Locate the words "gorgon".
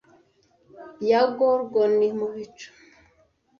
1.37-1.93